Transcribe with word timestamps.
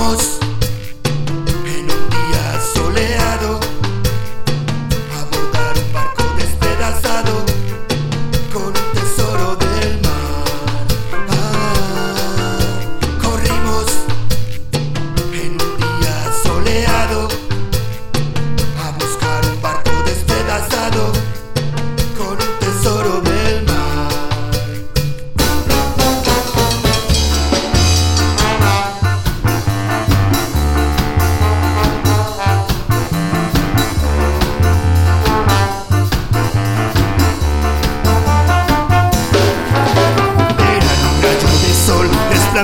Vamos. 0.00 0.49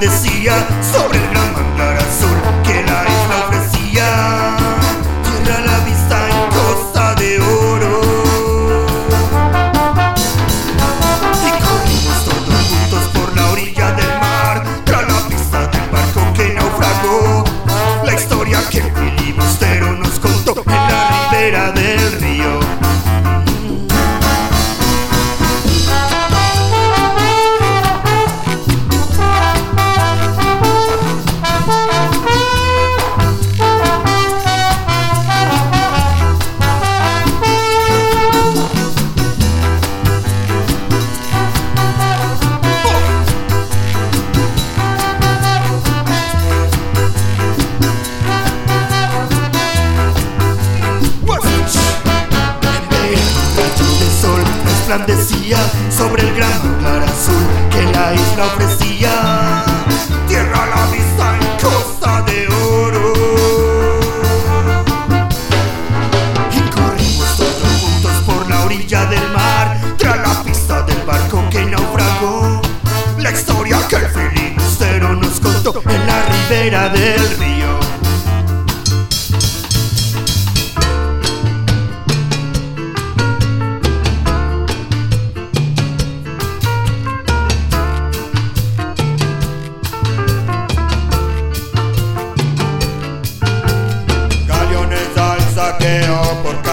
and 0.00 0.06
they 0.06 0.14
see 0.14 1.07
resplandecía 54.88 55.58
sobre 55.90 56.22
el 56.22 56.34
gran 56.34 56.50
lugar 56.66 57.02
azul 57.02 57.46
que 57.70 57.82
la 57.92 58.14
isla 58.14 58.46
ofrecía. 58.46 59.64
Tierra 60.26 60.62
a 60.62 60.66
la 60.66 60.86
vista 60.90 61.36
en 61.36 61.46
costa 61.62 62.22
de 62.22 62.48
oro. 62.48 63.12
Y 66.52 66.60
corrimos 66.70 67.36
todos 67.36 67.82
juntos 67.82 68.12
por 68.24 68.48
la 68.48 68.64
orilla 68.64 69.04
del 69.06 69.28
mar, 69.30 69.78
tras 69.98 70.16
la 70.16 70.42
pista 70.42 70.82
del 70.82 71.02
barco 71.04 71.44
que 71.50 71.66
naufragó. 71.66 72.62
La 73.18 73.30
historia 73.30 73.86
que 73.88 73.96
el 73.96 74.06
filibustero 74.08 75.14
nos 75.16 75.38
contó 75.38 75.82
en 75.84 76.06
la 76.06 76.22
ribera 76.24 76.88
de 76.88 77.17
parqueo 95.78 96.42
porque 96.42 96.67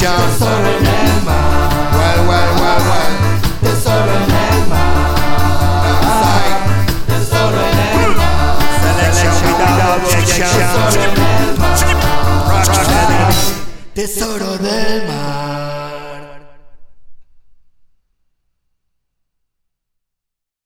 Christian. 0.00 1.26
Well, 1.26 2.20
well, 2.26 2.50
well, 2.56 2.80
well. 2.88 3.12
The 3.60 3.72
Solonema. 3.84 4.82
The 7.06 7.18
Solonema. 7.28 8.28
Selection 8.80 9.32
without 9.44 10.00
objection. 10.00 10.48
Rock, 12.48 12.68
rock, 12.68 12.88
rock. 12.88 13.36
The 13.94 14.04
Solonema. 14.06 15.69